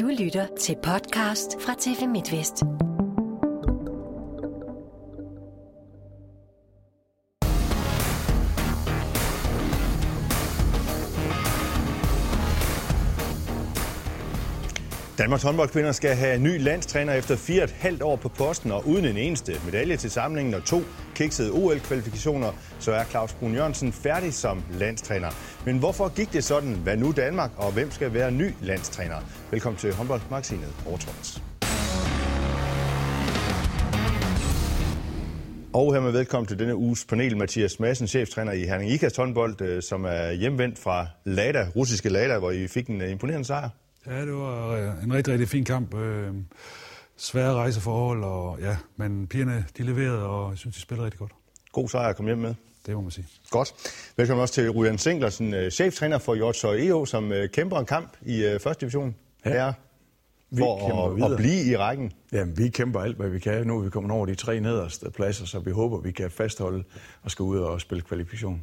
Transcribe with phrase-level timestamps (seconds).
[0.00, 2.62] Du lytter til podcast fra TV MidtVest.
[15.18, 18.86] Danmarks håndboldkvinder skal have ny landstræner efter fire og et halvt år på posten, og
[18.86, 20.80] uden en eneste medalje til samlingen og to
[21.14, 25.30] kiksede OL-kvalifikationer, så er Claus Brun Jørgensen færdig som landstræner.
[25.64, 26.74] Men hvorfor gik det sådan?
[26.74, 29.16] Hvad nu Danmark, og hvem skal være ny landstræner?
[29.50, 31.42] Velkommen til håndboldmagasinet Overtråds.
[35.72, 37.36] Og hermed velkommen til denne uges panel.
[37.36, 42.38] Mathias Madsen, cheftræner i Herning Ikast håndbold, øh, som er hjemvendt fra Lada, russiske Lada,
[42.38, 43.68] hvor I fik en imponerende sejr.
[44.06, 45.94] Ja, det var øh, en rigtig, rigtig fin kamp.
[45.94, 46.34] Øh,
[47.16, 51.32] svære rejseforhold, og ja, men pigerne de leverede, og jeg synes, de spillede rigtig godt.
[51.72, 52.54] God sejr at komme hjem med.
[52.86, 53.26] Det må man sige.
[53.50, 53.74] Godt.
[54.16, 58.58] Velkommen også til Ryan Singlersen, øh, cheftræner for Hjortshøj EO, som kæmper en kamp i
[58.60, 59.14] første division.
[59.44, 59.50] Ja.
[59.50, 59.72] Her
[60.50, 62.12] vi for at, at blive i rækken.
[62.32, 63.66] Jamen, vi kæmper alt, hvad vi kan.
[63.66, 66.84] Nu er vi kommet over de tre nederste pladser, så vi håber, vi kan fastholde
[67.22, 68.62] og skal ud og spille kvalifikation.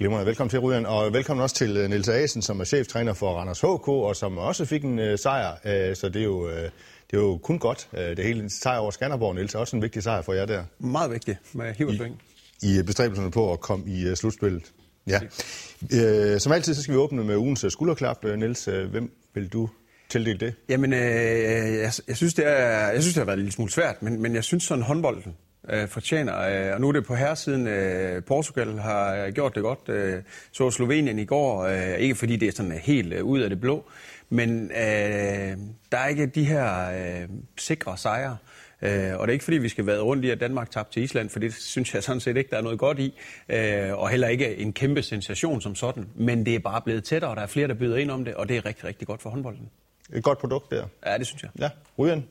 [0.00, 0.26] Glimrende.
[0.26, 0.86] Velkommen til, Ryan.
[0.86, 4.64] Og velkommen også til Nils Asen, som er cheftræner for Randers HK, og som også
[4.64, 5.52] fik en uh, sejr.
[5.52, 6.70] Uh, så det er, jo, uh, det
[7.12, 7.88] er jo kun godt.
[7.92, 10.64] Uh, det hele sejr over Skanderborg, Nils, er også en vigtig sejr for jer der.
[10.78, 12.22] Meget vigtig med hiversving.
[12.62, 14.62] I, I bestræbelserne på at komme i uh, slutspillet.
[15.06, 15.20] Ja.
[15.82, 18.24] Uh, som altid, så skal vi åbne med ugens skulderklap.
[18.24, 19.68] Nils, uh, hvem vil du
[20.10, 20.54] tildele det?
[20.68, 24.02] Jamen, øh, jeg, jeg, synes, det er, jeg synes, det har været lidt smule svært,
[24.02, 25.36] men, men jeg synes sådan håndbolden,
[25.72, 26.40] øh, fortjener.
[26.40, 27.66] Øh, og nu er det på herresiden.
[27.66, 29.88] Øh, Portugal har gjort det godt.
[29.88, 31.64] Øh, så Slovenien i går.
[31.64, 33.84] Øh, ikke fordi det er sådan helt øh, ud af det blå.
[34.28, 35.56] Men øh,
[35.92, 38.36] der er ikke de her øh, sikre sejre.
[38.82, 41.02] Øh, og det er ikke fordi, vi skal være rundt i, at Danmark tabte til
[41.02, 43.18] Island, for det synes jeg sådan set ikke, der er noget godt i.
[43.48, 46.08] Øh, og heller ikke en kæmpe sensation som sådan.
[46.14, 48.34] Men det er bare blevet tættere, og der er flere, der byder ind om det,
[48.34, 49.70] og det er rigtig, rigtig godt for håndbolden.
[50.12, 50.86] Et godt produkt der.
[51.06, 51.50] Ja, det synes jeg.
[51.58, 52.24] Ja, Ryan?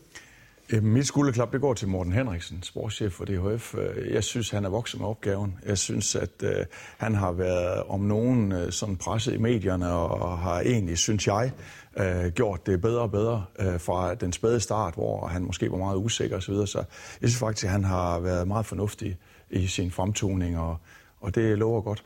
[0.74, 3.76] Øh, mit skulderklap, det går til Morten Henriksen, sportschef for DHF.
[3.76, 5.60] Øh, jeg synes, han er vokset med opgaven.
[5.66, 6.66] Jeg synes, at øh,
[6.98, 11.52] han har været om nogen sådan presset i medierne, og har egentlig, synes jeg,
[12.36, 13.46] gjort det bedre og bedre
[13.80, 16.54] fra den spæde start, hvor han måske var meget usikker osv.
[16.54, 16.84] Så, så
[17.22, 19.18] jeg synes faktisk, at han har været meget fornuftig
[19.50, 20.78] i sin fremtoning, og,
[21.20, 22.04] og det lover godt.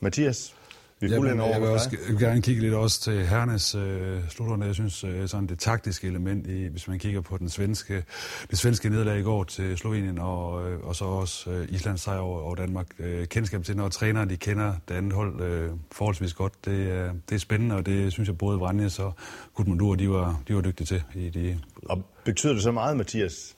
[0.00, 0.54] Mathias?
[1.00, 4.64] Vi er Jamen, over jeg vil også gerne kigge lidt også til Hernes øh, slutterne.
[4.64, 8.04] Jeg synes, øh, sådan det taktiske element, i, hvis man kigger på den svenske,
[8.50, 12.18] det svenske nederlag i går til Slovenien, og, øh, og så også øh, Islands sejr
[12.18, 12.86] over, over Danmark.
[12.98, 17.10] Øh, kendskab til, når trænere de kender det andet hold øh, forholdsvis godt, det, øh,
[17.28, 19.14] det er spændende, og det synes jeg både Vranjes og
[19.54, 21.02] Gudmundur, de var, de var dygtige til.
[21.14, 21.60] I de...
[21.82, 23.56] Og betyder det så meget, Mathias,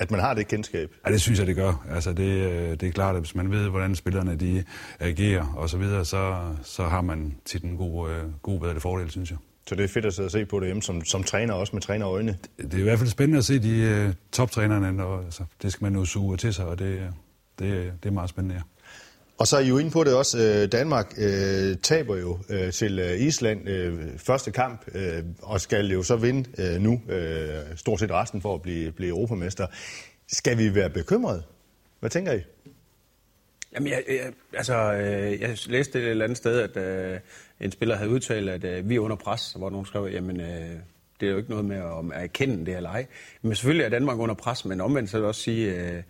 [0.00, 0.94] at man har det kendskab?
[1.06, 1.86] Ja, det synes jeg, det gør.
[1.90, 4.64] Altså, det, øh, det er klart, at hvis man ved, hvordan spillerne de
[5.00, 9.10] agerer og så videre, så, så har man tit en god, øh, god bedre fordel,
[9.10, 9.38] synes jeg.
[9.66, 11.76] Så det er fedt at sidde og se på det hjemme som, som træner, også
[11.76, 12.38] med trænerøjne?
[12.56, 15.72] Det, det er i hvert fald spændende at se de uh, toptrænerne, og altså, det
[15.72, 17.00] skal man jo suge til sig, og det,
[17.58, 18.62] det, det er meget spændende, ja.
[19.40, 20.38] Og så er I jo inde på det også.
[20.38, 25.86] Øh, Danmark øh, taber jo øh, til øh, Island øh, første kamp, øh, og skal
[25.86, 29.66] jo så vinde øh, nu øh, stort set resten for at blive, blive europamester.
[30.28, 31.42] Skal vi være bekymrede?
[32.00, 32.40] Hvad tænker I?
[33.74, 37.20] Jamen, jeg, jeg, altså, øh, jeg læste et eller andet sted, at øh,
[37.60, 40.70] en spiller havde udtalt, at øh, vi er under pres, hvor nogen skrev, jamen, øh,
[41.20, 43.06] det er jo ikke noget med at erkende det eller ej.
[43.42, 46.02] Men selvfølgelig er Danmark under pres, men omvendt så vil jeg også sige, Øh,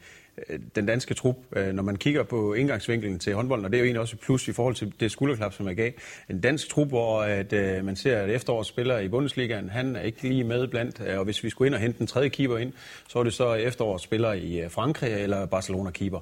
[0.49, 3.81] Øh, den danske trup, øh, når man kigger på indgangsvinkelen til håndbolden, og det er
[3.81, 5.91] jo egentlig også et plus i forhold til det skulderklap, som jeg gav.
[6.31, 10.23] En dansk trup, hvor at, øh, man ser, at efterårsspiller i Bundesligaen, han er ikke
[10.23, 12.73] lige med blandt, øh, og hvis vi skulle ind og hente en tredje keeper ind,
[13.09, 16.21] så er det så efterårsspiller i Frankrig eller Barcelona-keeper.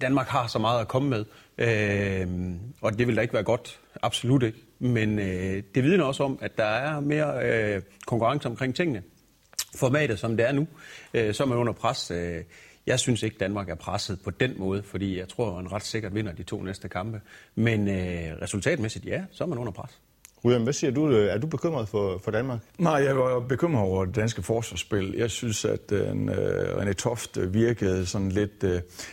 [0.00, 1.24] Danmark har så meget at komme med,
[2.80, 4.58] og det vil da ikke være godt, absolut ikke.
[4.78, 5.18] Men
[5.74, 9.02] det vidner også om, at der er mere konkurrence omkring tingene
[9.76, 10.66] formatet, som det er nu,
[11.14, 12.10] øh, som er under pres.
[12.10, 12.44] Øh,
[12.86, 15.82] jeg synes ikke, Danmark er presset på den måde, fordi jeg tror, at man ret
[15.82, 17.20] sikkert vinder de to næste kampe.
[17.54, 20.00] Men øh, resultatmæssigt, ja, så er man under pres.
[20.46, 21.08] William, hvad siger du?
[21.08, 22.58] Øh, er du bekymret for, for Danmark?
[22.78, 25.14] Nej, jeg var bekymret over det danske forsvarsspil.
[25.18, 25.98] Jeg synes, at uh,
[26.78, 28.70] René Toft virkede sådan lidt, uh,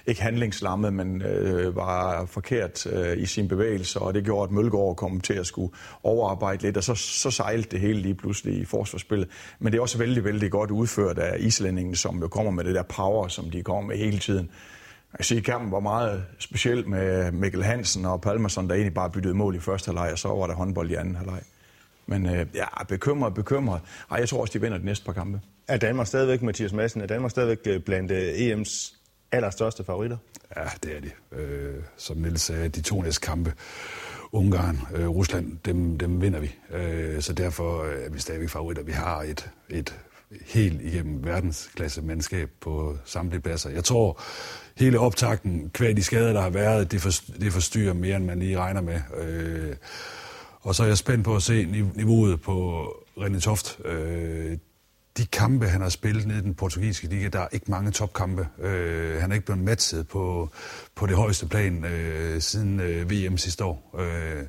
[0.07, 4.95] ikke handlingslammet, men uh, var forkert uh, i sin bevægelse, og det gjorde, at Mølgaard
[4.95, 8.65] kom til at skulle overarbejde lidt, og så, så sejlede det hele lige pludselig i
[8.65, 9.29] forsvarsspillet.
[9.59, 12.75] Men det er også vældig, vældig godt udført af islændingen, som jo kommer med det
[12.75, 14.49] der power, som de kommer med hele tiden.
[15.17, 19.33] Jeg siger, kampen var meget speciel med Mikkel Hansen og Palmerson, der egentlig bare byttede
[19.33, 21.41] mål i første halvleg, og så var der håndbold i anden halvleg.
[22.07, 23.81] Men øh, ja, bekymret, bekymret.
[24.11, 25.41] Ej, jeg tror også, de vinder de næste par kampe.
[25.67, 28.95] Er Danmark stadigvæk, Mathias Madsen, er Danmark stadigvæk øh, blandt øh, EM's
[29.31, 30.17] allerstørste favoritter?
[30.55, 31.37] Ja, det er de.
[31.41, 33.53] Øh, som Niels sagde, de to næste kampe
[34.31, 36.55] Ungarn, øh, Rusland, dem, dem vinder vi.
[36.71, 38.83] Øh, så derfor er vi stadigvæk favoritter.
[38.83, 39.99] Vi har et, et
[40.45, 43.69] helt igennem verdensklasse mandskab på samtlige pladser.
[43.69, 44.21] Jeg tror,
[44.77, 47.09] hele optakten, kvad de skader, der har været, det, for,
[47.39, 49.01] det forstyrrer mere, end man lige regner med.
[49.17, 49.75] Øh,
[50.61, 51.65] og så er jeg spændt på at se
[51.95, 52.85] niveauet på
[53.17, 53.79] René Toft.
[53.85, 54.57] Øh,
[55.17, 58.47] de kampe, han har spillet nede i den portugisiske liga, der er ikke mange topkampe.
[58.59, 60.49] Øh, han er ikke blevet matchet på,
[60.95, 63.95] på det højeste plan øh, siden øh, VM sidste år.
[63.99, 64.43] Øh,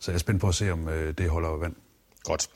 [0.00, 1.74] så jeg er spændt på at se, om øh, det holder vand.
[2.24, 2.50] Godt.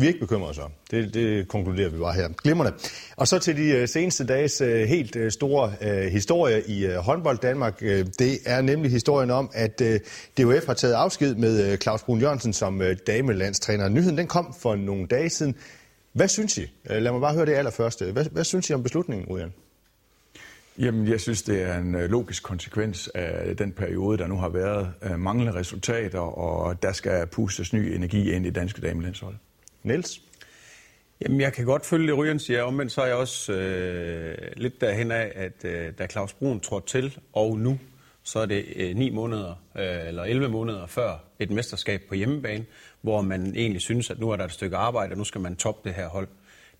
[0.00, 0.62] Vi er ikke bekymrede så.
[0.90, 2.28] Det, det konkluderer vi bare her.
[2.28, 2.72] Glimrende.
[3.16, 7.38] Og så til de øh, seneste dages øh, helt øh, store øh, historie i håndbold
[7.38, 7.80] Danmark.
[8.18, 9.82] Det er nemlig historien om, at
[10.38, 13.88] DUF har taget afsked med Claus Brun Jørgensen som damelandstræner.
[13.88, 15.54] Nyheden den kom for nogle dage siden.
[16.12, 16.72] Hvad synes I?
[16.84, 18.12] Lad mig bare høre det allerførste.
[18.12, 19.52] Hvad, hvad synes I om beslutningen, Ryan?
[20.78, 24.88] Jamen, jeg synes, det er en logisk konsekvens af den periode, der nu har været
[25.18, 29.34] manglende resultater, og der skal pustes ny energi ind i danske damelandshold.
[29.82, 30.20] Niels?
[31.20, 34.80] Jamen, jeg kan godt følge det, Ryan siger, men så er jeg også øh, lidt
[34.80, 37.78] derhen af, at øh, da Claus Brun trådte til, og nu,
[38.22, 42.64] så er det øh, 9 måneder, øh, eller 11 måneder før et mesterskab på hjemmebane,
[43.00, 45.56] hvor man egentlig synes, at nu er der et stykke arbejde, og nu skal man
[45.56, 46.28] toppe det her hold.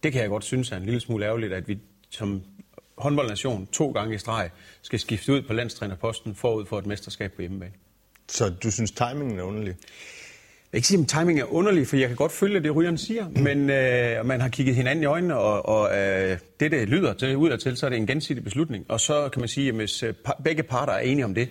[0.02, 1.78] Det kan jeg godt synes er en lille smule ærgerligt, at vi
[2.10, 2.42] som
[2.98, 4.50] håndboldnation to gange i streg
[4.82, 7.72] skal skifte ud på landstrænerposten forud for et mesterskab på hjemmebane.
[8.28, 9.76] Så du synes, timingen er underlig?
[10.72, 12.98] Jeg kan ikke sige, at timing er underlig, for jeg kan godt følge det, Ryan
[12.98, 13.40] siger, mm.
[13.42, 17.36] men øh, man har kigget hinanden i øjnene, og, og øh, det, det lyder til,
[17.36, 18.84] ud til, så er det en gensidig beslutning.
[18.88, 20.14] Og så kan man sige, at hvis øh,
[20.44, 21.48] begge parter er enige om det,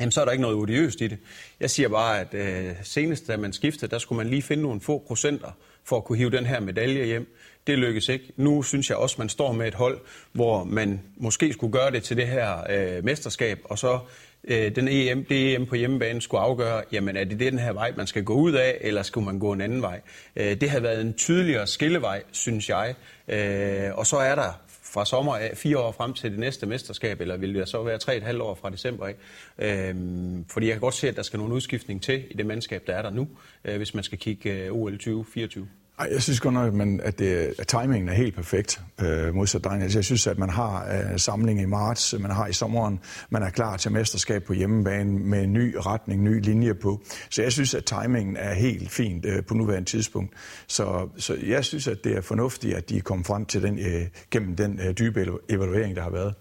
[0.00, 1.18] jamen, så er der ikke noget odiøst i det.
[1.60, 4.80] Jeg siger bare, at øh, senest da man skiftede, der skulle man lige finde nogle
[4.80, 5.50] få procenter
[5.84, 7.34] for at kunne hive den her medalje hjem.
[7.66, 8.32] Det lykkes ikke.
[8.36, 9.98] Nu synes jeg også, man står med et hold,
[10.32, 13.98] hvor man måske skulle gøre det til det her øh, mesterskab, og så
[14.44, 17.92] øh, den EM, det EM på hjemmebane skulle afgøre, jamen er det den her vej,
[17.96, 20.00] man skal gå ud af, eller skulle man gå en anden vej?
[20.36, 22.94] Øh, det har været en tydeligere skillevej, synes jeg.
[23.28, 24.60] Øh, og så er der
[24.92, 27.98] fra sommer af fire år frem til det næste mesterskab, eller vil det så være
[27.98, 29.14] tre et halvt år fra december af.
[29.58, 32.82] Øhm, fordi jeg kan godt se, at der skal nogle udskiftning til i det mandskab,
[32.86, 33.28] der er der nu,
[33.64, 35.68] øh, hvis man skal kigge øh, OL 2024.
[35.98, 39.64] Ej, jeg synes godt nok, at, at, det, at timingen er helt perfekt øh, modsat
[39.64, 39.72] dig.
[39.72, 43.00] Altså, jeg synes, at man har øh, samling i marts, man har i sommeren,
[43.30, 47.00] man er klar til mesterskab på hjemmebane med en ny retning, ny linje på.
[47.30, 50.34] Så jeg synes, at timingen er helt fint øh, på nuværende tidspunkt.
[50.66, 53.78] Så, så jeg synes, at det er fornuftigt, at de er kommet frem til den,
[53.78, 56.34] øh, gennem den øh, dybe evaluering, der har været.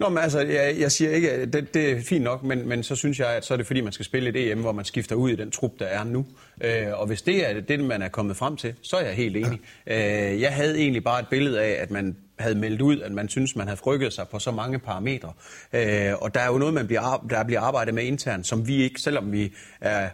[0.00, 2.82] Nå, men altså, jeg, jeg siger ikke, at det, det er fint nok, men, men
[2.82, 4.84] så synes jeg, at så er det fordi, man skal spille et EM, hvor man
[4.84, 6.26] skifter ud i den trup, der er nu.
[6.60, 9.36] Øh, og hvis det er det, man er kommet frem til, så er jeg helt
[9.36, 9.60] enig.
[9.86, 10.32] Ja.
[10.32, 13.28] Øh, jeg havde egentlig bare et billede af, at man havde meldt ud, at man
[13.28, 15.32] synes, man havde frykket sig på så mange parametre.
[15.72, 18.82] Øh, og der er jo noget, man bliver, der bliver arbejdet med internt, som vi
[18.82, 20.08] ikke, selvom vi er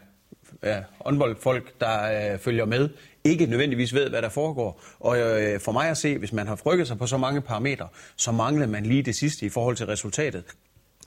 [0.62, 2.88] ja, håndboldfolk, der øh, følger med,
[3.25, 4.82] ikke nødvendigvis ved, hvad der foregår.
[5.00, 7.88] Og øh, for mig at se, hvis man har frykket sig på så mange parametre,
[8.17, 10.44] så mangler man lige det sidste i forhold til resultatet.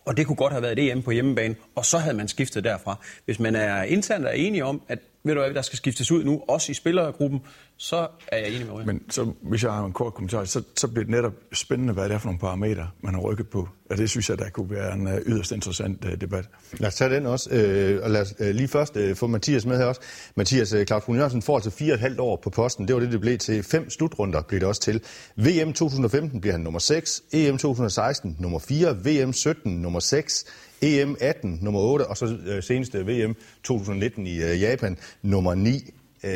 [0.05, 2.63] Og det kunne godt have været det hjemme på hjemmebane, og så havde man skiftet
[2.63, 2.99] derfra.
[3.25, 6.23] Hvis man er internt er enige om, at ved du hvad, der skal skiftes ud
[6.23, 7.41] nu, også i spillergruppen,
[7.77, 8.87] så er jeg enig med Ryan.
[8.87, 12.03] Men så, hvis jeg har en kort kommentar, så, så bliver det netop spændende, hvad
[12.03, 13.69] det er for nogle parametre, man har rykket på.
[13.89, 16.45] Og det synes jeg, der kunne være en uh, yderst interessant uh, debat.
[16.73, 17.49] Lad os tage den også.
[17.49, 20.01] Uh, og lad os uh, lige først uh, få Mathias med her også.
[20.35, 22.87] Mathias uh, Claus Jørgensen får altså fire og et halvt år på posten.
[22.87, 23.63] Det var det, det blev til.
[23.63, 25.01] Fem slutrunder blev det også til.
[25.35, 30.45] VM 2015 bliver han nummer 6, EM 2016 nummer 4, VM 17 nummer 6,
[30.83, 35.93] EM 18 nummer 8, og så uh, seneste VM 2019 i uh, Japan nummer 9.
[36.23, 36.29] Uh,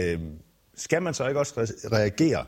[0.76, 1.54] skal man så ikke også
[1.92, 2.46] reagere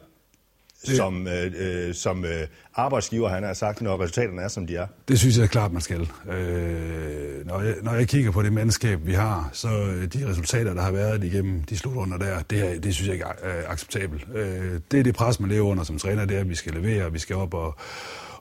[0.88, 4.76] det, som, øh, øh, som øh, arbejdsgiver, han har sagt, når resultaterne er, som de
[4.76, 4.88] er?
[5.08, 6.02] Det synes jeg er klart, man skal.
[6.32, 10.74] Øh, når, jeg, når jeg kigger på det mandskab, vi har, så øh, de resultater,
[10.74, 14.28] der har været igennem de slutrunder der, det, er, det synes jeg ikke er acceptabelt.
[14.36, 16.74] Øh, det er det pres, man lever under som træner, det er, at vi skal
[16.74, 17.76] levere, vi skal op og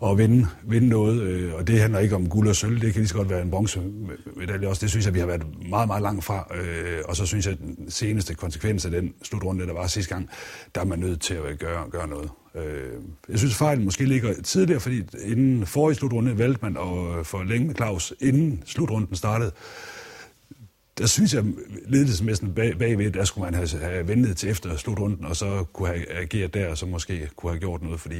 [0.04, 1.22] at vinde, vinde noget.
[1.22, 3.42] Øh, og det handler ikke om guld og sølv, det kan lige så godt være
[3.42, 4.80] en bronzemedalje også.
[4.80, 6.56] Det synes jeg, vi har været meget, meget langt fra.
[6.56, 10.14] Øh, og så synes jeg, at den seneste konsekvens af den slutrunde, der var sidste
[10.14, 10.28] gang,
[10.74, 12.30] der er man nødt til at gøre, gøre noget.
[12.54, 12.92] Øh,
[13.28, 17.66] jeg synes, fejlen måske ligger tidligere, fordi inden forrige slutrunde valgte man at øh, forlænge
[17.66, 19.52] med Claus, inden slutrunden startede
[20.98, 21.44] der synes jeg,
[21.86, 25.88] ledelsesmæssigt bag, bagved, der skulle man have, have ventet til efter slutrunden, og så kunne
[25.88, 28.16] have ageret der, og så måske kunne have gjort noget, fordi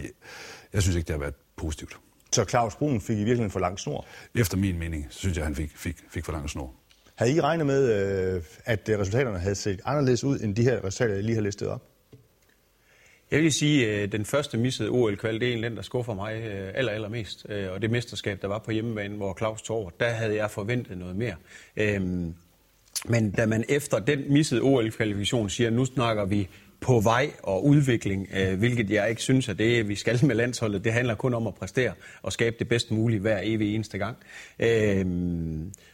[0.72, 1.96] jeg synes ikke, det har været positivt.
[2.32, 4.06] Så Claus Brun fik i virkeligheden for lang snor?
[4.34, 6.74] Efter min mening, så synes jeg, han fik, fik, fik for lang snor.
[7.14, 7.92] Havde I regnet med,
[8.34, 11.68] øh, at resultaterne havde set anderledes ud, end de her resultater, jeg lige har listet
[11.68, 11.82] op?
[13.30, 16.14] Jeg vil sige, at øh, den første missede OL-kval, det er en den, der skuffer
[16.14, 17.46] mig øh, aller, allermest.
[17.46, 20.98] Og det mesterskab, der var på hjemmebane, hvor Claus tog over, der havde jeg forventet
[20.98, 21.34] noget mere.
[21.76, 22.34] Øhm,
[23.04, 26.48] Men da man efter den missede OL-kvalifikation siger, nu snakker vi
[26.80, 30.84] på vej og udvikling, øh, hvilket jeg ikke synes, at det vi skal med landsholdet.
[30.84, 31.92] Det handler kun om at præstere
[32.22, 34.16] og skabe det bedst mulige hver evig eneste gang.
[34.58, 35.06] Øh,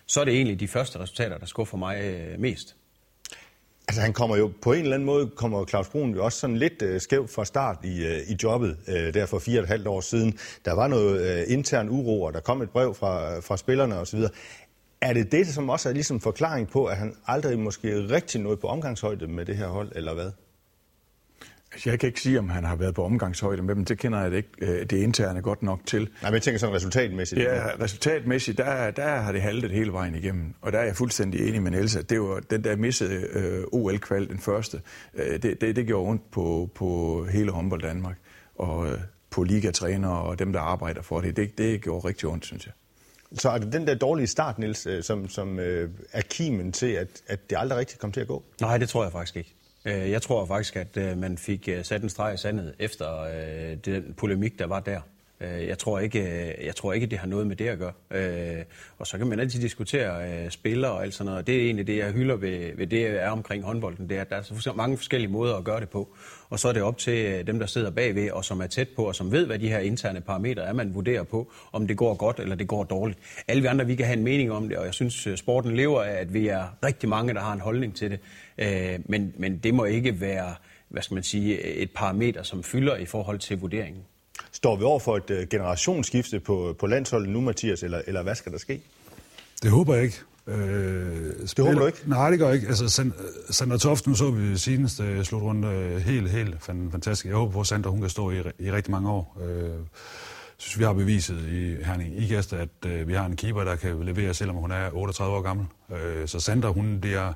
[0.07, 2.77] så er det egentlig de første resultater, der skuffer mig øh, mest.
[3.89, 6.57] Altså han kommer jo på en eller anden måde, kommer Claus Brun jo også sådan
[6.57, 9.69] lidt øh, skævt fra start i, øh, i jobbet, øh, der for fire og et
[9.69, 10.39] halvt år siden.
[10.65, 14.21] Der var noget øh, intern uro, og der kom et brev fra, fra spillerne osv.
[15.01, 18.57] Er det det, som også er ligesom forklaring på, at han aldrig måske rigtig nåede
[18.57, 20.31] på omgangshøjde med det her hold, eller hvad?
[21.75, 23.85] Altså, jeg kan ikke sige, om han har været på omgangshøjde med dem.
[23.85, 26.01] Det kender jeg det ikke øh, det interne godt nok til.
[26.01, 27.41] Nej, men jeg tænker sådan resultatmæssigt.
[27.41, 30.55] Ja, resultatmæssigt, der, der har det haltet hele vejen igennem.
[30.61, 33.65] Og der er jeg fuldstændig enig med Niels, at det var den der missede øh,
[33.73, 34.81] OL-kval, den første.
[35.15, 38.17] Øh, det, det, det gjorde ondt på, på hele håndbold Danmark.
[38.57, 38.99] Og øh,
[39.31, 41.37] på ligatræner og dem, der arbejder for det.
[41.37, 41.59] det.
[41.59, 42.73] Det gjorde rigtig ondt, synes jeg.
[43.39, 46.87] Så er det den der dårlige start, Niels, øh, som, som øh, er kimen til,
[46.87, 48.43] at, at det aldrig rigtig kom til at gå?
[48.61, 49.55] Nej, det tror jeg faktisk ikke.
[49.85, 53.21] Øh, jeg tror faktisk, at øh, man fik øh, sat en streg i sandet efter
[53.21, 55.01] øh, den polemik, der var der.
[55.41, 57.93] Øh, jeg tror, ikke, øh, jeg tror ikke, det har noget med det at gøre.
[58.11, 58.65] Øh,
[58.99, 61.47] og så kan man altid diskutere spillere og alt sådan noget.
[61.47, 64.09] Det er egentlig det, jeg hylder ved, ved det, er omkring håndbolden.
[64.09, 66.09] Det er, at der er så mange forskellige måder at gøre det på.
[66.51, 69.05] Og så er det op til dem, der sidder bagved og som er tæt på
[69.05, 72.15] og som ved, hvad de her interne parametre er, man vurderer på, om det går
[72.15, 73.19] godt eller det går dårligt.
[73.49, 76.03] Alle vi andre, vi kan have en mening om det, og jeg synes, sporten lever
[76.03, 78.21] af, at vi er rigtig mange, der har en holdning til det.
[78.59, 80.55] Øh, men, men det må ikke være,
[80.89, 84.03] hvad skal man sige, et parameter, som fylder i forhold til vurderingen.
[84.53, 88.35] Står vi over for et uh, generationsskifte på, på landsholdet nu, Mathias, eller, eller hvad
[88.35, 88.81] skal der ske?
[89.63, 90.21] Det håber jeg ikke.
[90.47, 91.45] Øh, spiller...
[91.47, 92.03] Det håber du ikke?
[92.07, 92.69] Nej, det gør jeg ikke.
[92.69, 93.13] Altså,
[93.51, 97.27] Sandra Toft, nu så vi seneste øh, slutrunde helt, helt fantastisk.
[97.27, 99.39] Jeg håber på, at Sandra hun kan stå i, i rigtig mange år.
[99.43, 99.71] Øh,
[100.57, 104.05] synes, vi har beviset i Herning Ikast, at øh, vi har en keeper, der kan
[104.05, 105.67] levere, selvom hun er 38 år gammel.
[105.93, 107.33] Øh, så Sandra, hun bliver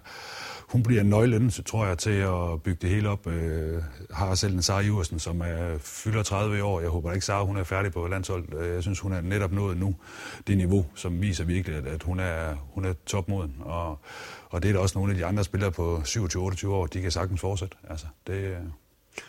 [0.69, 3.27] hun bliver nøglen, så tror jeg, til at bygge det hele op.
[3.27, 6.81] Øh, har selv en Sara Iversen, som er, fylder 30 år.
[6.81, 8.55] Jeg håber ikke, Sara hun er færdig på landshold.
[8.55, 9.95] Øh, jeg synes, hun er netop nået nu
[10.47, 13.57] det niveau, som viser virkelig, at, at hun, er, hun er topmoden.
[13.61, 13.99] Og,
[14.51, 17.11] og det er der også nogle af de andre spillere på 27-28 år, de kan
[17.11, 17.77] sagtens fortsætte.
[17.91, 18.57] Altså, det,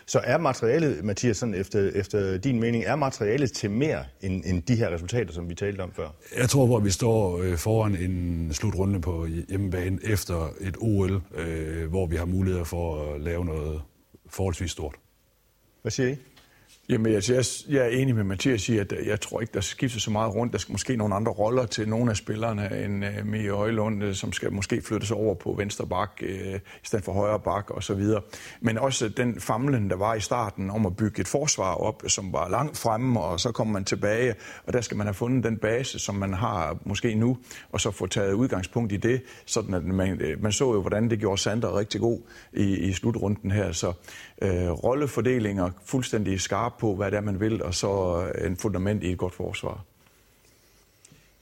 [0.06, 4.62] så er materialet, Mathias, sådan efter, efter din mening, er materialet til mere end, end
[4.62, 6.08] de her resultater, som vi talte om før?
[6.36, 11.88] Jeg tror, hvor vi står øh, foran en slutrunde på hjemmebane efter et OL, øh,
[11.88, 13.82] hvor vi har muligheder for at lave noget
[14.28, 14.94] forholdsvis stort.
[15.82, 16.16] Hvad siger I?
[16.90, 19.60] Jamen, jeg, jeg, jeg er enig med Mathias i, at øh, jeg tror ikke, der
[19.60, 20.52] skifter så meget rundt.
[20.52, 24.08] Der skal måske nogle andre roller til nogle af spillerne end uh, Mie Øjlund, uh,
[24.08, 27.70] øh, som skal måske flyttes over på venstre bak uh, i stedet for højre bak
[27.70, 28.22] og så videre.
[28.60, 32.32] Men også den famlen, der var i starten om at bygge et forsvar op, som
[32.32, 34.34] var langt fremme, og så kommer man tilbage,
[34.66, 37.38] og der skal man have fundet den base, som man har måske nu,
[37.72, 41.18] og så få taget udgangspunkt i det, sådan at man, man så jo, hvordan det
[41.18, 42.20] gjorde Sander rigtig god
[42.52, 43.72] i, i slutrunden her.
[43.72, 49.02] Så uh, rollefordelinger fuldstændig skarpe på, hvad det er, man vil, og så en fundament
[49.02, 49.84] i et godt forsvar.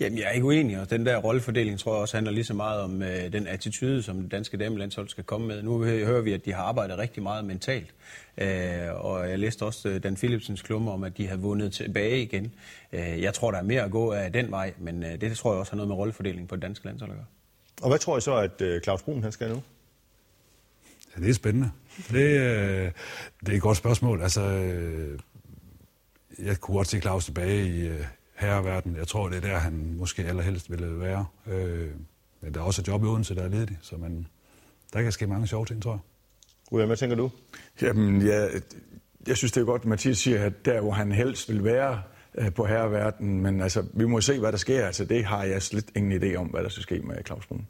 [0.00, 2.54] Jamen, jeg er ikke uenig, og den der rollefordeling tror jeg også handler lige så
[2.54, 5.62] meget om øh, den attitude, som det danske damelandshold skal komme med.
[5.62, 7.95] Nu hører vi, at de har arbejdet rigtig meget mentalt,
[8.38, 12.23] øh, og jeg læste også øh, Dan Philipsens klummer om, at de har vundet tilbage
[12.23, 12.52] igen.
[12.92, 15.52] Øh, jeg tror, der er mere at gå af den vej, men øh, det tror
[15.52, 17.26] jeg også har noget med rollefordeling på det danske landshold at gøre.
[17.83, 19.62] Og hvad tror I så, at øh, Claus Brun han skal nu?
[21.16, 21.71] Ja, det er spændende.
[22.11, 22.90] Det, øh,
[23.40, 24.23] det er et godt spørgsmål.
[24.23, 25.18] Altså, øh,
[26.38, 28.04] jeg kunne godt se Claus tilbage i øh,
[28.35, 28.97] herreverden.
[28.97, 31.26] Jeg tror, det er der, han måske allerhelst ville være.
[31.47, 31.90] Øh,
[32.40, 34.26] men der er også et job i Odense, der er ledig, så man,
[34.92, 36.00] der kan ske mange sjove ting, tror jeg.
[36.73, 37.30] Rune, hvad tænker du?
[37.83, 38.50] Jamen, jeg,
[39.26, 42.02] jeg synes, det er godt, at Mathias siger, at der, hvor han helst vil være
[42.35, 44.87] øh, på herreverden, men altså, vi må se, hvad der sker.
[44.87, 47.66] Altså, det har jeg slet ingen idé om, hvad der skal ske med Claus Brun.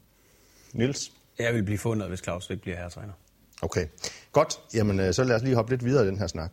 [0.73, 1.11] Nils?
[1.39, 3.13] Jeg vil blive fundet, hvis Claus ikke bliver herretræner.
[3.61, 3.87] Okay,
[4.31, 4.59] godt.
[4.73, 6.51] Jamen, øh, så lad os lige hoppe lidt videre i den her snak.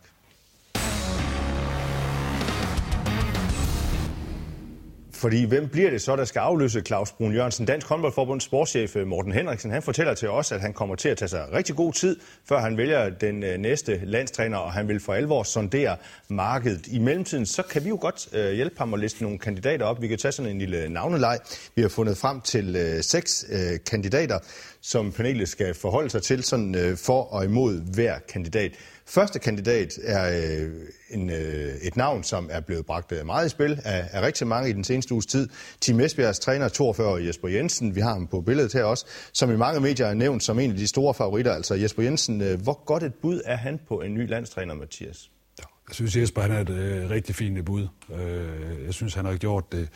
[5.17, 7.65] Fordi hvem bliver det så, der skal afløse Claus Brun Jørgensen?
[7.65, 11.17] Dansk håndboldforbunds sportschef øh, Morten Henriksen, han fortæller til os, at han kommer til at
[11.17, 14.99] tage sig rigtig god tid, før han vælger den øh, næste landstræner, og han vil
[14.99, 15.95] for alvor sondere
[16.27, 16.87] markedet.
[16.87, 20.01] I mellemtiden, så kan vi jo godt øh, hjælpe ham at liste nogle kandidater op.
[20.01, 21.39] Vi kan tage sådan en lille navneleg.
[21.75, 23.45] Vi har fundet frem til øh, seks
[23.89, 24.39] kandidater,
[24.81, 28.71] som panelet skal forholde sig til sådan for og imod hver kandidat.
[29.09, 30.71] Første kandidat er øh,
[31.09, 34.47] en, øh, et navn, som er blevet bragt øh, meget i spil af, af rigtig
[34.47, 35.49] mange i den seneste uges tid.
[35.81, 39.55] Team Esbjergs træner, 42 Jesper Jensen, vi har ham på billedet her også, som i
[39.55, 41.53] mange medier er nævnt som en af de store favoritter.
[41.53, 45.31] Altså Jesper Jensen, øh, hvor godt et bud er han på en ny landstræner, Mathias?
[45.59, 47.87] Jeg synes, Jesper han er et øh, rigtig fint bud.
[48.13, 49.89] Øh, jeg synes, han har gjort det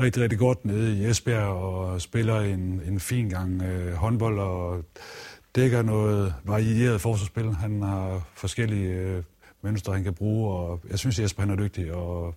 [0.00, 4.84] rigtig, rigtig godt nede i Esbjerg og spiller en, en fin gang øh, håndbold og
[5.54, 7.52] dækker noget varieret forsvarsspil.
[7.52, 9.22] Han har forskellige øh,
[9.62, 12.34] mønstre, han kan bruge, og jeg synes, Jesper han er dygtig, og,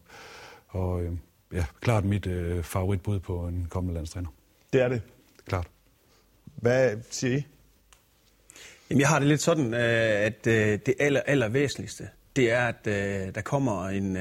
[0.67, 1.11] og øh,
[1.53, 4.29] ja, klart mit øh, favoritbud på en kommende landstræner.
[4.73, 5.01] Det er det?
[5.45, 5.67] Klart.
[6.55, 7.43] Hvad siger I?
[8.89, 12.67] Jamen, jeg har det lidt sådan, øh, at øh, det aller, aller væsentligste, det er,
[12.67, 14.17] at øh, der kommer en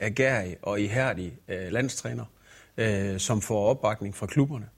[0.00, 2.24] agerig og ihærdig landstræner,
[3.18, 4.68] som får opbakning fra klubberne.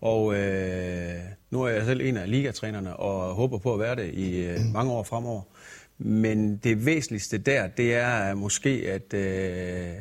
[0.00, 1.14] Og øh,
[1.50, 4.58] nu er jeg selv en af ligatrænerne og håber på at være det i øh,
[4.72, 5.42] mange år fremover.
[5.98, 9.94] Men det væsentligste der, det er måske, at, øh,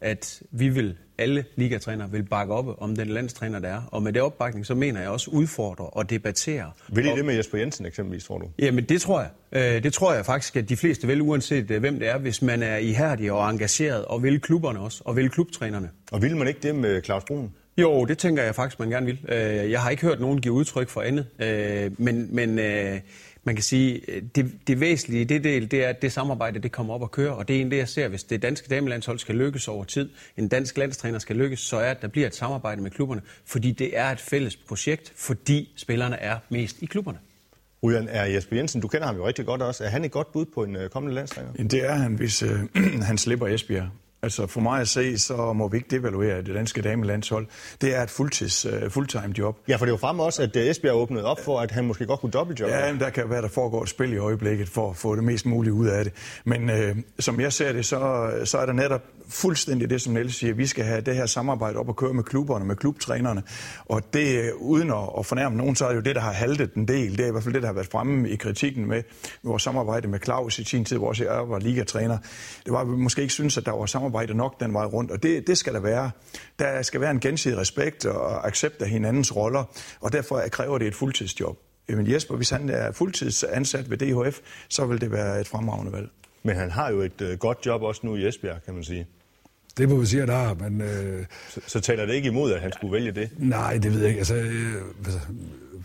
[0.00, 3.82] at vi vil, alle ligatrænere vil bakke op om den landstræner, der er.
[3.92, 6.70] Og med det opbakning, så mener jeg også udfordre og debattere.
[6.92, 8.46] Vil I og, det med Jesper Jensen eksempelvis, tror du?
[8.58, 9.30] Jamen det tror jeg.
[9.52, 12.42] Øh, det tror jeg faktisk, at de fleste vil, uanset øh, hvem det er, hvis
[12.42, 15.90] man er ihærdig og engageret, og vil klubberne også, og vil klubtrænerne.
[16.12, 17.52] Og vil man ikke det med Claus Brun?
[17.80, 19.18] Jo, det tænker jeg faktisk, man gerne vil.
[19.28, 23.00] Øh, jeg har ikke hørt nogen give udtryk for andet, øh, men, men øh,
[23.44, 24.00] man kan sige,
[24.34, 27.10] det, det væsentlige i det del, det er, at det samarbejde, det kommer op og
[27.10, 29.84] kører, og det er egentlig det, jeg ser, hvis det danske damelandshold skal lykkes over
[29.84, 33.22] tid, en dansk landstræner skal lykkes, så er, at der bliver et samarbejde med klubberne,
[33.46, 37.18] fordi det er et fælles projekt, fordi spillerne er mest i klubberne.
[37.84, 39.84] Ryan, er Jesper Jensen, du kender ham jo rigtig godt også.
[39.84, 41.52] Er han et godt bud på en kommende landstræner?
[41.52, 42.58] Det er han, hvis øh,
[43.08, 43.88] han slipper Esbjerg.
[44.22, 47.46] Altså for mig at se, så må vi ikke devaluere det danske damelandshold.
[47.80, 49.58] Det er et fuldtids, uh, fulltime job.
[49.68, 52.20] Ja, for det var frem også, at Esbjerg åbnede op for, at han måske godt
[52.20, 52.74] kunne dobbeltjobbe.
[52.74, 55.24] Ja, men der kan være, der foregår et spil i øjeblikket for at få det
[55.24, 56.12] mest muligt ud af det.
[56.44, 60.36] Men uh, som jeg ser det, så, så er der netop fuldstændig det, som Niels
[60.36, 60.54] siger.
[60.54, 63.42] Vi skal have det her samarbejde op og køre med klubberne, med klubtrænerne.
[63.84, 66.74] Og det, uden at, at fornærme nogen, så er det jo det, der har haltet
[66.74, 67.18] en del.
[67.18, 69.02] Det er i hvert fald det, der har været fremme i kritikken med
[69.42, 72.18] vores samarbejde med Claus i sin tid, hvor jeg var ligatræner.
[72.64, 75.10] Det var, at vi måske ikke synes, at der var samarbejde nok den vej rundt.
[75.10, 76.10] Og det, det skal der være.
[76.58, 79.64] Der skal være en gensidig respekt og accept af hinandens roller.
[80.00, 81.58] Og derfor kræver det et fuldtidsjob.
[81.88, 84.38] Men Jesper, hvis han er fuldtidsansat ved DHF,
[84.68, 86.08] så vil det være et fremragende valg.
[86.42, 89.06] Men han har jo et øh, godt job også nu i Esbjerg, kan man sige.
[89.76, 90.80] Det må vi sige, at der har, men...
[90.80, 93.30] Øh, så, så taler det ikke imod, at han skulle vælge det?
[93.38, 94.18] Nej, det ved jeg ikke.
[94.18, 94.74] Altså, øh,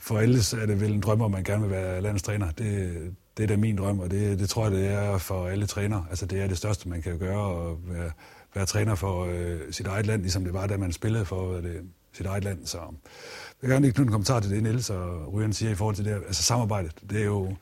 [0.02, 2.52] for ellers er det vel en drøm, at man gerne vil være landstræner.
[2.52, 2.93] Det,
[3.38, 6.06] det er da min drøm, og det, det tror jeg, det er for alle trænere.
[6.10, 8.12] Altså, det er det største, man kan gøre, at være,
[8.56, 11.82] være træner for øh, sit eget land, ligesom det var, da man spillede for det,
[12.13, 12.65] sit eget land.
[12.65, 12.89] Så jeg
[13.62, 16.06] vil gerne lige knytte en kommentar til det, Niels og Ryan siger i forhold til
[16.06, 16.12] det.
[16.13, 17.56] Altså samarbejdet, det er jo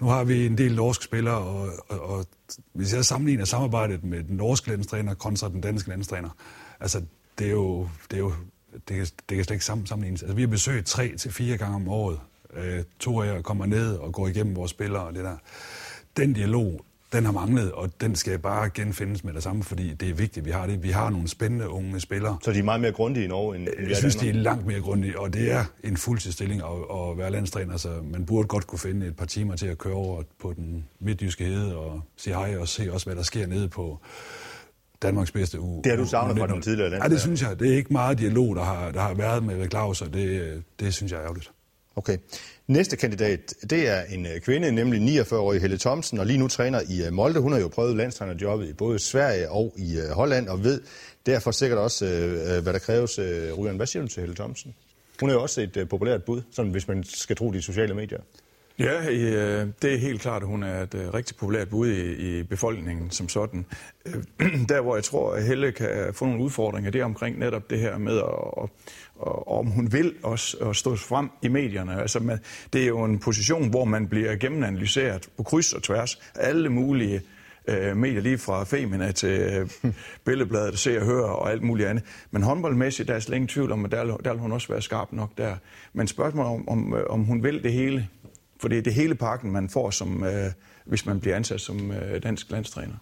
[0.00, 2.26] nu har vi en del norske spillere, og, og, og
[2.72, 6.30] hvis jeg sammenligner samarbejdet med den norske landstræner kontra den danske landstræner,
[6.80, 7.02] altså
[7.38, 8.32] det er jo, det er jo
[8.72, 10.22] det kan, det kan slet ikke sammenlignes.
[10.22, 12.20] Altså, vi har besøgt tre til fire gange om året.
[12.56, 15.36] Øh, to af jer kommer ned og går igennem vores spillere og det der.
[16.16, 20.10] Den dialog, den har manglet, og den skal bare genfindes med det samme, fordi det
[20.10, 20.82] er vigtigt, vi har det.
[20.82, 22.38] Vi har nogle spændende unge spillere.
[22.42, 24.80] Så de er meget mere grundige i Norge, end, Jeg synes, de er langt mere
[24.80, 28.78] grundige, og det er en fuldtidsstilling at, at være landstræner, så man burde godt kunne
[28.78, 32.56] finde et par timer til at køre over på den midtjyske hede og sige hej
[32.56, 33.98] og se også, hvad der sker nede på
[35.02, 35.84] Danmarks bedste uge.
[35.84, 37.10] Det har du savnet fra den tidligere landstræner?
[37.10, 37.60] Ja, det synes jeg.
[37.60, 40.94] Det er ikke meget dialog, der har, der har været med Claus, og det, det
[40.94, 41.50] synes jeg er ærgerligt.
[41.98, 42.16] Okay.
[42.66, 46.80] Næste kandidat, det er en øh, kvinde, nemlig 49-årige Helle Thomsen, og lige nu træner
[46.88, 47.40] i øh, Molde.
[47.40, 50.80] Hun har jo prøvet landstrænerjobbet i både Sverige og i øh, Holland, og ved
[51.26, 52.04] derfor sikkert også,
[52.62, 53.18] hvad der kræves.
[53.18, 54.74] Ryan, hvad siger du til Helle Thomsen?
[55.20, 58.20] Hun er jo også et populært bud, sådan hvis man skal tro de sociale medier.
[58.78, 59.06] Ja,
[59.82, 63.66] det er helt klart, at hun er et rigtig populært bud i, befolkningen som sådan.
[64.68, 67.78] Der, hvor jeg tror, at Helle kan få nogle udfordringer, det er omkring netop det
[67.78, 68.70] her med at,
[69.18, 72.00] og om hun vil også og stå frem i medierne.
[72.00, 72.38] Altså, man,
[72.72, 76.68] det er jo en position, hvor man bliver gennemanalyseret på kryds og tværs af alle
[76.68, 77.20] mulige
[77.68, 79.92] øh, medier, lige fra Femina til øh,
[80.24, 82.04] Billedbladet, Se og Høre og alt muligt andet.
[82.30, 84.82] Men håndboldmæssigt, der er slet ingen tvivl om, at der, der vil hun også være
[84.82, 85.56] skarp nok der.
[85.92, 88.08] Men spørgsmålet om, om, øh, om hun vil det hele,
[88.60, 90.52] for det er det hele pakken, man får, som, øh,
[90.84, 92.94] hvis man bliver ansat som øh, dansk landstræner.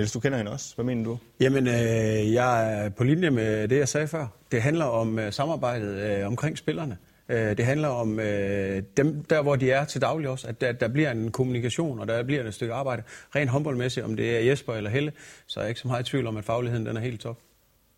[0.00, 0.74] Niels, du kender hende også.
[0.74, 1.18] Hvad mener du?
[1.40, 4.26] Jamen, øh, jeg er på linje med det, jeg sagde før.
[4.52, 6.96] Det handler om øh, samarbejdet øh, omkring spillerne.
[7.28, 10.72] Øh, det handler om øh, dem, der hvor de er til daglig også, at der,
[10.72, 13.02] der bliver en kommunikation, og der bliver et stykke arbejde.
[13.36, 15.12] Rent håndboldmæssigt, om det er Jesper eller Helle,
[15.46, 17.38] så er jeg ikke så meget i tvivl om, at fagligheden den er helt top.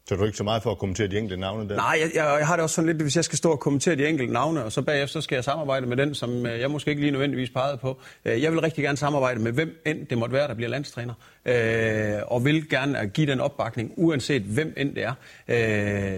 [0.08, 1.76] Så er du ikke så meget for at kommentere de enkelte navne der?
[1.76, 3.96] Nej, jeg, jeg, jeg har det også sådan lidt, hvis jeg skal stå og kommentere
[3.96, 6.90] de enkelte navne, og så bagefter skal jeg samarbejde med den, som øh, jeg måske
[6.90, 8.00] ikke lige nødvendigvis pegede på.
[8.24, 11.14] Øh, jeg vil rigtig gerne samarbejde med hvem end det måtte være, der bliver landstræner.
[11.44, 15.14] Øh, og vil gerne give den opbakning, uanset hvem end det er.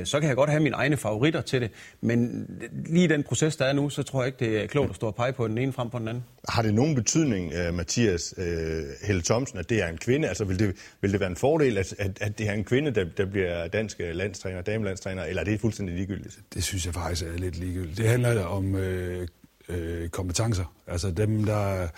[0.00, 1.70] Øh, så kan jeg godt have mine egne favoritter til det,
[2.00, 2.46] men
[2.86, 5.06] lige den proces, der er nu, så tror jeg ikke, det er klogt at stå
[5.06, 6.24] og pege på den ene frem på den anden.
[6.48, 10.28] Har det nogen betydning, øh, Mathias øh, Helle Thomsen, at det er en kvinde?
[10.28, 12.90] Altså vil det, vil det være en fordel, at, at, at det er en kvinde,
[12.90, 16.40] der, der bliver dansk øh, landstræner, damelandstræner, eller er det fuldstændig ligegyldigt?
[16.54, 17.98] Det synes jeg faktisk er lidt ligegyldigt.
[17.98, 19.28] Det handler om øh,
[19.68, 20.74] øh, kompetencer.
[20.86, 21.88] Altså dem, der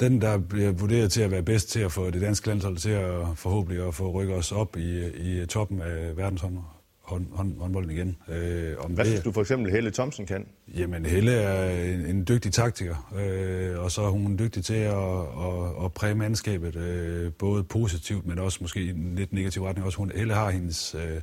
[0.00, 2.90] den, der bliver vurderet til at være bedst til at få det danske landshold til
[2.90, 6.60] at forhåbentlig at få rykket os op i, i toppen af verdensholdet
[7.08, 8.16] hånd, hånd, håndbolden igen.
[8.28, 10.46] Øh, om Hvad det, synes du for eksempel Helle Thomsen kan?
[10.76, 14.94] Jamen, Helle er en, en dygtig taktiker, øh, og så er hun dygtig til at,
[14.94, 19.86] at, at præge mandskabet, øh, både positivt, men også måske i en lidt negativ retning.
[19.86, 20.94] Også hun, Helle har hendes...
[20.94, 21.20] Øh,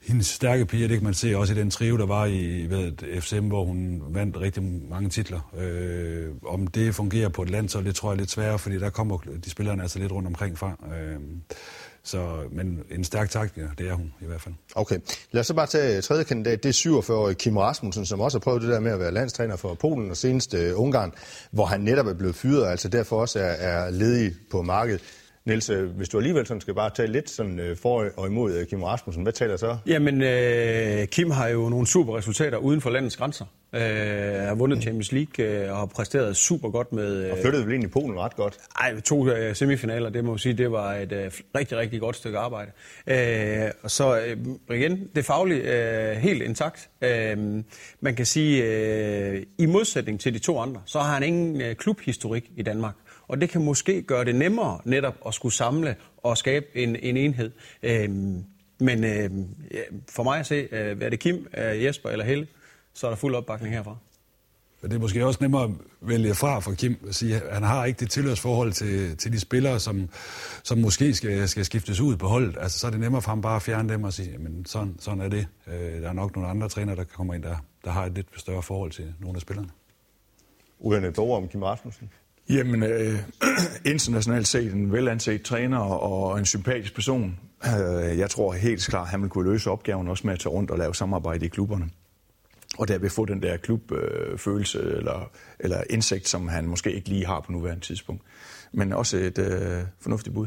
[0.00, 3.20] hendes stærke piger, det kan man se også i den trio, der var i ved,
[3.20, 5.54] FCM, hvor hun vandt rigtig mange titler.
[5.58, 8.78] Øh, om det fungerer på et land, så det tror jeg er lidt sværere, fordi
[8.78, 10.76] der kommer de spillerne altså lidt rundt omkring fra.
[10.96, 11.16] Øh,
[12.10, 14.54] så, men en stærk taktiker, det er hun i hvert fald.
[14.74, 14.98] Okay.
[15.32, 16.62] Lad os så bare tage øh, tredje kandidat.
[16.62, 19.56] Det er 47-årige Kim Rasmussen, som også har prøvet det der med at være landstræner
[19.56, 21.12] for Polen og senest uh, Ungarn,
[21.50, 25.00] hvor han netop er blevet fyret, altså derfor også er, er ledig på markedet.
[25.50, 28.54] Niels, øh, hvis du alligevel sådan skal bare tage lidt sådan øh, for og imod
[28.54, 29.76] øh, Kim Rasmussen, hvad taler så?
[29.86, 33.44] Jamen, øh, Kim har jo nogle super resultater uden for landets grænser.
[33.74, 37.24] Øh, har vundet Champions League øh, og har præsteret super godt med...
[37.24, 38.58] Øh, og flyttede vel ind i Polen ret godt?
[38.80, 42.16] Nej, to øh, semifinaler, det må jeg sige, det var et øh, rigtig, rigtig godt
[42.16, 42.70] stykke arbejde.
[43.06, 44.36] Øh, og så øh,
[44.76, 46.88] igen, det faglige øh, helt intakt.
[47.02, 47.38] Øh,
[48.00, 51.74] man kan sige, øh, i modsætning til de to andre, så har han ingen øh,
[51.74, 52.94] klubhistorik i Danmark
[53.30, 57.16] og det kan måske gøre det nemmere netop at skulle samle og skabe en, en
[57.16, 57.50] enhed.
[57.82, 58.44] Øhm,
[58.78, 59.30] men øh,
[60.08, 62.46] for mig at se, øh, er det Kim, øh, Jesper eller Helle,
[62.94, 63.96] så er der fuld opbakning herfra.
[64.82, 67.62] Men det er måske også nemmere at vælge fra for Kim at sige, at han
[67.62, 70.08] har ikke det tilhørsforhold til, til de spillere, som,
[70.62, 72.56] som måske skal, skal skiftes ud på holdet.
[72.60, 74.96] Altså, så er det nemmere for ham bare at fjerne dem og sige, men sådan,
[74.98, 75.46] sådan er det.
[75.66, 78.26] Øh, der er nok nogle andre trænere, der kommer ind, der, der har et lidt
[78.36, 79.68] større forhold til nogle af spillerne.
[80.78, 82.10] Uden et ord om Kim Rasmussen?
[82.48, 83.18] Jamen, øh,
[83.94, 87.38] internationalt set en velanset træner og en sympatisk person.
[87.64, 90.52] Øh, jeg tror helt klart, at han vil kunne løse opgaven også med at tage
[90.52, 91.90] rundt og lave samarbejde i klubberne.
[92.78, 97.26] Og derved få den der klubfølelse øh, eller, eller indsigt, som han måske ikke lige
[97.26, 98.22] har på nuværende tidspunkt.
[98.72, 100.46] Men også et øh, fornuftigt bud.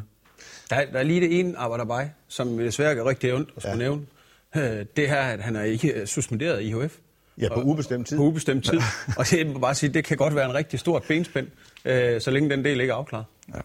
[0.70, 3.72] Der er, der er lige det ene arbejderbej, som desværre er rigtig ondt at skulle
[3.72, 3.78] ja.
[3.78, 4.06] nævne.
[4.56, 6.98] Øh, det her, at han er ikke suspenderet i IHF.
[7.38, 8.18] Ja, på ubestemt tid.
[8.18, 8.80] På ubestemt tid.
[9.18, 11.48] og det bare sige, det kan godt være en rigtig stort benspænd,
[11.86, 13.26] øh, så længe den del ikke er afklaret.
[13.54, 13.60] Ja.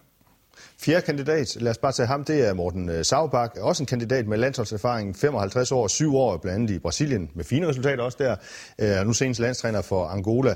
[0.81, 4.27] Fjerde kandidat, lad os bare tage ham, det er Morten øh, Saubak, også en kandidat
[4.27, 8.35] med landsholdserfaring, 55 år, 7 år, blandt andet i Brasilien, med fine resultater også der,
[8.79, 10.55] øh, og nu senest landstræner for Angola.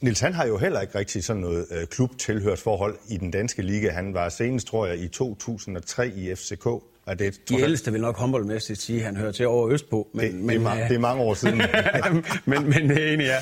[0.00, 3.90] Nils, han har jo heller ikke rigtig sådan noget øh, klubtilhørsforhold i den danske liga.
[3.90, 6.66] Han var senest, tror jeg, i 2003 i FCK.
[7.08, 10.08] Er det, De ældste vil nok håndboldmæssigt sige, at han hører til over Østpå.
[10.14, 11.62] Men, det, men, det, er, det er mange år siden.
[12.50, 13.38] men, men det er enig, ja.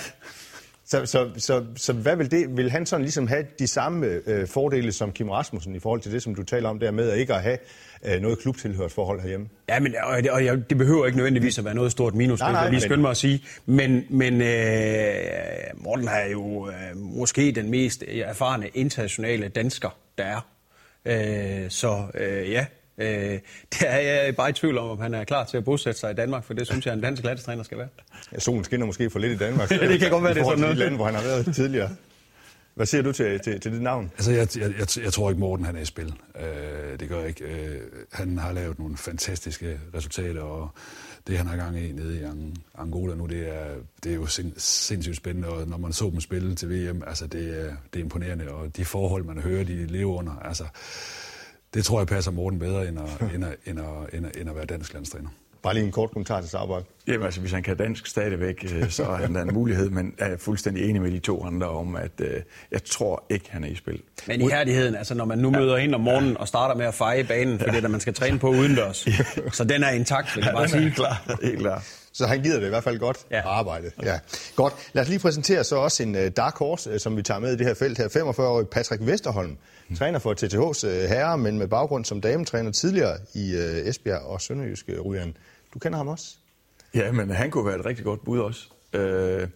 [0.89, 2.57] Så, så, så, så hvad vil det?
[2.57, 6.13] Vil han sådan ligesom have de samme øh, fordele som Kim Rasmussen i forhold til
[6.13, 7.59] det, som du taler om der med at ikke at have
[8.05, 9.49] øh, noget klubtilhørsforhold herhjemme?
[9.69, 12.53] Ja, men og, og, og, det behøver ikke nødvendigvis at være noget stort minus, nej,
[12.53, 13.45] nej, jeg lige skynde mig at sige.
[13.67, 15.17] Men, men øh,
[15.75, 20.41] Morten er jo øh, måske den mest erfarne internationale dansker, der er.
[21.05, 22.67] Øh, så øh, ja,
[22.99, 23.09] Øh,
[23.73, 26.11] det er jeg bare i tvivl om, om han er klar til at bosætte sig
[26.11, 27.89] i Danmark, for det synes jeg, en dansk landstræner skal være.
[28.33, 29.69] Ja, solen skinner måske for lidt i Danmark.
[29.91, 30.77] det kan godt være, det er sådan noget.
[30.77, 31.91] I lande, hvor han har været tidligere.
[32.77, 34.11] Hvad siger du til, til, til dit navn?
[34.17, 36.15] Altså, jeg, jeg, jeg, jeg tror ikke, Morten han er i spil.
[36.41, 37.45] Øh, det gør jeg ikke.
[37.45, 37.81] Øh,
[38.13, 40.71] han har lavet nogle fantastiske resultater, og
[41.27, 42.25] det, han har gang i nede i
[42.79, 46.21] Angola nu, det er, det er jo sind, sindssygt spændende, og når man så dem
[46.21, 49.87] spille til VM, altså, det er, det er imponerende, og de forhold, man hører, de
[49.87, 50.65] lever under, altså,
[51.75, 54.51] det tror jeg passer Morten bedre, end at, end at, end at, end at, end
[54.51, 55.29] at være dansk landstræner.
[55.63, 56.81] Bare lige en kort kommentar til Sauber.
[57.07, 60.29] Jamen altså, hvis han kan dansk stadigvæk, øh, så er han en mulighed, men er
[60.29, 62.27] jeg fuldstændig enig med de to andre om, at uh,
[62.71, 64.03] jeg tror ikke, han er i spil.
[64.27, 65.59] Men i herligheden, altså når man nu ja.
[65.59, 67.73] møder ind om morgenen og starter med at feje banen, for ja.
[67.73, 69.07] det der man skal træne på udendørs,
[69.53, 70.91] så den er intakt, vil jeg bare sige.
[70.91, 71.83] klar, helt klar.
[72.13, 73.39] Så han gider det i hvert fald godt ja.
[73.39, 73.91] at arbejde.
[74.03, 74.19] Ja.
[74.57, 74.75] Godt.
[74.93, 77.53] Lad os lige præsentere så også en uh, dark horse, uh, som vi tager med
[77.53, 78.09] i det her felt her.
[78.09, 79.57] 45-årig Patrick Vesterholm.
[79.95, 84.41] Træner for TTH's uh, herre, men med baggrund som dametræner tidligere i uh, Esbjerg og
[84.41, 85.37] Sønderjyske Ryan.
[85.75, 86.37] Du kender ham også?
[86.95, 88.69] Ja, men han kunne være et rigtig godt bud også.
[88.95, 89.49] Uh, det,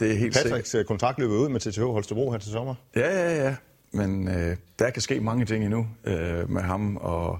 [0.00, 0.86] det er helt Patricks sikkert.
[0.86, 2.74] kontrakt løber ud med TTH Holstebro her til sommer.
[2.96, 3.54] Ja, ja, ja.
[3.92, 7.38] Men uh, der kan ske mange ting endnu uh, med ham, og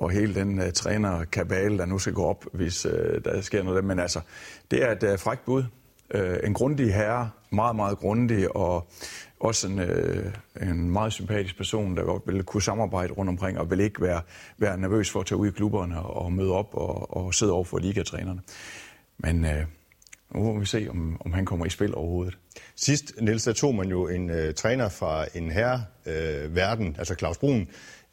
[0.00, 2.92] og hele den uh, trænerkabale, der nu skal gå op, hvis uh,
[3.24, 3.84] der sker noget.
[3.84, 4.20] Men altså,
[4.70, 5.64] det er et uh, frækt bud
[6.10, 8.88] øh, en grundig herre, meget, meget grundig, og
[9.40, 13.70] også en, øh, en meget sympatisk person, der godt ville kunne samarbejde rundt omkring, og
[13.70, 14.22] ville ikke være,
[14.58, 17.64] være nervøs for at tage ud i klubberne og møde op og, og sidde over
[17.64, 18.40] for ligatrænerne.
[19.18, 19.64] Men øh,
[20.34, 22.38] nu må vi se, om, om han kommer i spil overhovedet.
[22.76, 27.14] Sidst, Niels, der tog man jo en øh, træner fra en herre øh, verden, altså
[27.14, 27.68] Claus Brun,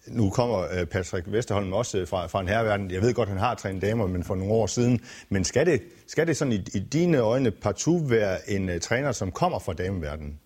[0.08, 2.91] nu kommer øh, Patrick Vesterholm også øh, fra, fra en herreverden.
[2.91, 5.00] Jeg ved godt, han har trænet damer, men for nogle år siden.
[5.30, 9.12] Men skal det, skal det sådan i, i dine øjne partout være en uh, træner,
[9.12, 10.39] som kommer fra dameverdenen?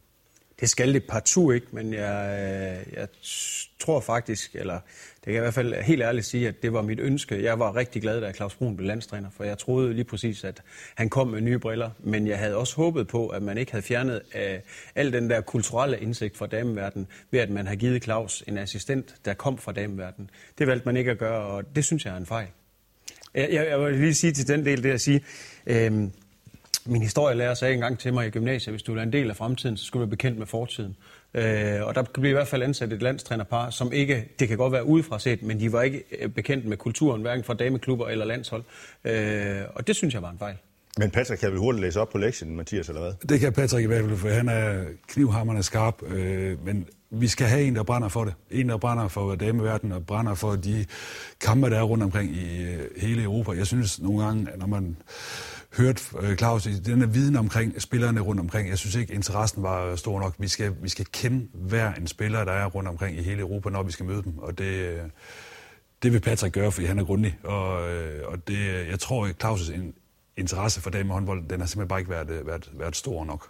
[0.60, 2.39] Det skal det partout ikke, men jeg,
[2.88, 3.08] øh, jeg
[3.80, 4.80] tror faktisk, eller
[5.15, 7.43] det kan jeg i hvert fald helt ærligt sige, at det var mit ønske.
[7.43, 10.62] Jeg var rigtig glad, da Claus Brun blev landstræner, for jeg troede lige præcis, at
[10.95, 11.89] han kom med nye briller.
[12.00, 14.41] Men jeg havde også håbet på, at man ikke havde fjernet uh,
[14.95, 19.15] al den der kulturelle indsigt fra dameverdenen, ved at man har givet Claus en assistent,
[19.26, 20.30] der kom fra dameverdenen.
[20.58, 22.48] Det valgte man ikke at gøre, og det synes jeg er en fejl.
[23.34, 25.24] Jeg, jeg, jeg vil lige sige til den del, det at sige,
[25.67, 26.10] øh,
[26.89, 29.78] min historielærer sagde engang til mig i gymnasiet, hvis du er en del af fremtiden,
[29.78, 30.95] så skal du være bekendt med fortiden.
[31.34, 31.43] Øh,
[31.82, 34.73] og der kan blive i hvert fald ansat et landstrænerpar, som ikke, det kan godt
[34.73, 38.25] være udefra set, men de var ikke øh, bekendt med kulturen, hverken fra dameklubber eller
[38.25, 38.63] landshold.
[39.04, 40.56] Øh, og det synes jeg var en fejl.
[40.97, 43.13] Men Patrick kan vel hurtigt læse op på lektien, Mathias, eller hvad?
[43.30, 46.04] Det kan Patrick i hvert fald, for han er knivhammerne skarp.
[46.04, 48.34] Øh, men vi skal have en, der brænder for det.
[48.52, 50.86] En, der brænder for dameverdenen og brænder for de
[51.41, 53.52] kampe, der er rundt omkring i øh, hele Europa.
[53.52, 54.97] Jeg synes nogle gange, når man
[55.77, 58.69] hørte øh, Claus i denne viden omkring spillerne rundt omkring.
[58.69, 60.36] Jeg synes ikke, interessen var øh, stor nok.
[60.38, 63.69] Vi skal, vi skal kende hver en spiller, der er rundt omkring i hele Europa,
[63.69, 64.38] når vi skal møde dem.
[64.38, 64.99] Og det, øh,
[66.03, 67.38] det vil Patrick gøre, fordi han er grundig.
[67.43, 67.71] Og,
[68.25, 69.73] og det, jeg tror, at Claus'
[70.38, 73.47] interesse for damehåndbold, den har simpelthen bare ikke været, været, været stor nok.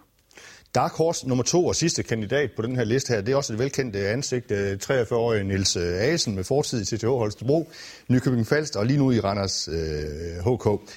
[0.74, 3.52] Dark Horse nummer to og sidste kandidat på den her liste her, det er også
[3.52, 7.70] et velkendt ansigt, 43-årige Nils Asen med fortid i CTH Holstebro,
[8.08, 10.92] Nykøbing Falster og lige nu i Randers øh, HK.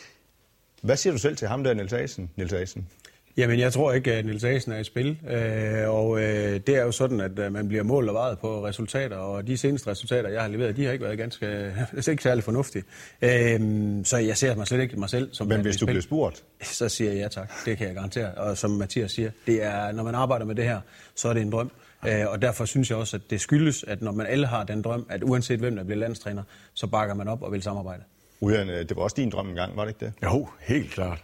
[0.84, 2.30] Hvad siger du selv til ham der, Niels Asen?
[2.36, 2.88] Niels Asen?
[3.38, 5.17] Jamen, jeg tror ikke, at Niels Asen er i spil.
[5.30, 8.65] Øh, og øh, det er jo sådan, at øh, man bliver målt og vejet på
[8.65, 11.46] resultater, og de seneste resultater, jeg har leveret, de har ikke været ganske,
[11.96, 12.84] det er ikke særlig fornuftige.
[14.04, 16.43] Så jeg ser mig slet ikke mig selv som Men hvis du bliver spurgt?
[16.63, 18.32] Så siger jeg ja tak, det kan jeg garantere.
[18.32, 20.80] Og som Mathias siger, det er, når man arbejder med det her,
[21.15, 21.72] så er det en drøm.
[22.28, 25.06] Og derfor synes jeg også, at det skyldes, at når man alle har den drøm,
[25.10, 26.43] at uanset hvem der bliver landstræner,
[26.74, 28.04] så bakker man op og vil samarbejde.
[28.43, 30.13] Ujern, det var også din drøm engang, var det ikke det?
[30.23, 31.23] Jo, helt klart.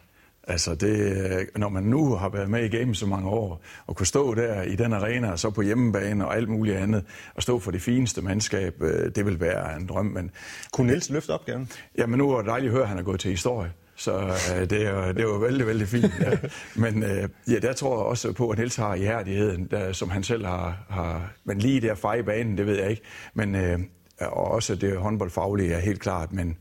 [0.50, 4.08] Altså det, når man nu har været med i gamet så mange år, og kunne
[4.08, 7.06] stå der i den arena, og så på hjemmebane og alt muligt andet,
[7.36, 10.06] og stå for det fineste mandskab, øh, det vil være en drøm.
[10.06, 10.32] Men,
[10.72, 11.72] kunne Niels løfte opgaven?
[11.98, 13.72] Jamen nu er det dejligt at høre, at han er gået til historie.
[13.96, 14.20] Så
[14.56, 16.14] øh, det, er, det var vældig, vældig fint.
[16.20, 16.38] Ja.
[16.84, 20.24] Men øh, ja, der tror jeg også på, at Niels har ihærdigheden, der, som han
[20.24, 21.32] selv har, har...
[21.44, 23.02] Men lige der fej i banen, det ved jeg ikke.
[23.34, 23.80] Men, øh,
[24.22, 26.34] og også det håndboldfaglige er helt klart.
[26.34, 26.58] Men,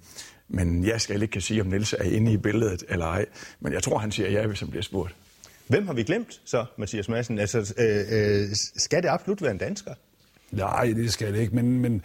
[0.49, 3.27] men jeg skal ikke kan sige, om Niels er inde i billedet eller ej.
[3.61, 5.15] Men jeg tror, han siger ja, hvis han bliver spurgt.
[5.67, 7.39] Hvem har vi glemt så, Mathias Madsen?
[7.39, 9.95] Altså, øh, øh, skal det absolut være en dansker?
[10.51, 12.03] Nej, det skal det ikke, men, men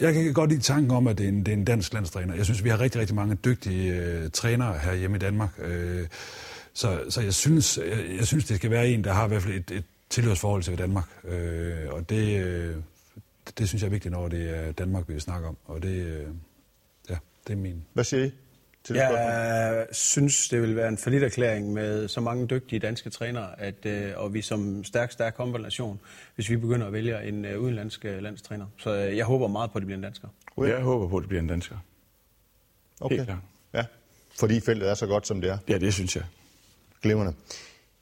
[0.00, 2.34] jeg kan godt lide tanken om, at det er en, det er en dansk landstræner.
[2.34, 5.50] Jeg synes, vi har rigtig, rigtig mange dygtige øh, trænere her hjemme i Danmark.
[5.58, 6.06] Øh,
[6.72, 9.42] så, så jeg, synes, jeg, jeg synes, det skal være en, der har i hvert
[9.42, 11.04] fald et, et tilhørsforhold til Danmark.
[11.24, 12.76] Øh, og det, øh,
[13.58, 15.56] det synes jeg er vigtigt, når det er Danmark, vi snakker om.
[15.64, 16.26] Og det, øh,
[17.50, 17.84] det er min.
[17.92, 18.30] Hvad siger I?
[18.84, 19.94] Til jeg spørgsmål?
[19.94, 24.12] synes, det vil være en forlidt erklæring med så mange dygtige danske trænere, at, øh,
[24.16, 26.00] og vi som stærk, stærk håndboldnation,
[26.34, 28.66] hvis vi begynder at vælge en uh, udenlandsk uh, landstræner.
[28.78, 30.28] Så uh, jeg håber meget på, at det bliver en dansker.
[30.58, 31.76] Jeg håber på, at det bliver en dansker.
[33.00, 33.16] Okay.
[33.16, 33.42] Helt klart.
[33.74, 33.84] Ja,
[34.40, 35.58] fordi feltet er så godt, som det er.
[35.68, 36.24] Ja, det synes jeg.
[37.02, 37.32] Glimrende.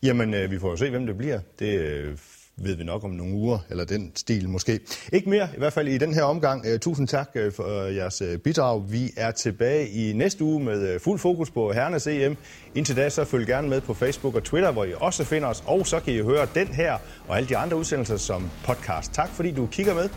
[0.02, 1.40] Jamen, øh, vi får jo se, hvem det bliver.
[1.58, 2.18] Det øh,
[2.60, 4.80] ved vi nok om nogle uger, eller den stil måske.
[5.12, 6.66] Ikke mere, i hvert fald i den her omgang.
[6.66, 8.92] Øh, tusind tak øh, for øh, jeres bidrag.
[8.92, 12.36] Vi er tilbage i næste uge med fuld fokus på Hernes EM.
[12.74, 15.62] Indtil da, så følg gerne med på Facebook og Twitter, hvor I også finder os.
[15.66, 19.12] Og så kan I høre den her og alle de andre udsendelser som podcast.
[19.12, 20.08] Tak fordi du kigger med,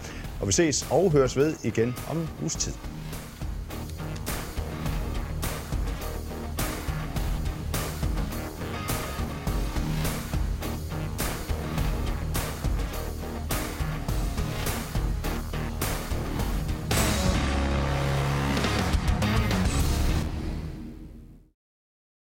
[0.42, 2.74] og vi ses og høres ved igen om en uges tid.